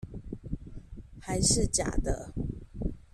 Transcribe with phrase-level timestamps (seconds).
[1.21, 2.33] 還是假的